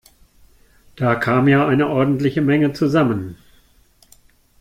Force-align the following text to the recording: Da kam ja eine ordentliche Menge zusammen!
Da 0.95 1.13
kam 1.19 1.47
ja 1.47 1.67
eine 1.67 1.87
ordentliche 1.87 2.41
Menge 2.41 2.73
zusammen! 2.73 3.37